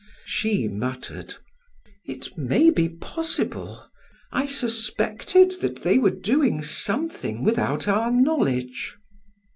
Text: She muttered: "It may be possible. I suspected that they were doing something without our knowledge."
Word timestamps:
She 0.25 0.67
muttered: 0.67 1.35
"It 2.07 2.35
may 2.35 2.71
be 2.71 2.89
possible. 2.89 3.85
I 4.31 4.47
suspected 4.47 5.61
that 5.61 5.83
they 5.83 5.99
were 5.99 6.09
doing 6.09 6.63
something 6.63 7.43
without 7.43 7.87
our 7.87 8.09
knowledge." 8.09 8.97